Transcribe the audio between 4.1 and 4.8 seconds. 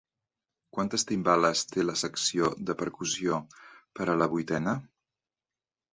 a la Vuitena?